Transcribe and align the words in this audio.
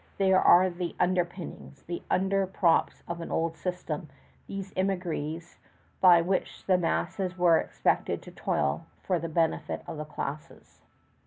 They 0.17 0.33
are 0.33 0.67
the 0.71 0.95
underpinnings, 0.99 1.83
the 1.83 2.01
underprops 2.09 3.03
of 3.07 3.21
an 3.21 3.29
old 3.31 3.55
system, 3.55 4.09
these 4.47 4.73
émigrés, 4.73 5.59
by 6.01 6.23
which 6.23 6.65
the 6.65 6.79
masses 6.79 7.37
were 7.37 7.59
expected 7.59 8.19
to 8.23 8.31
toil 8.31 8.87
for 9.03 9.19
the 9.19 9.29
benefit 9.29 9.83
of 9.85 9.97
the 9.97 10.05
classes. 10.05 10.81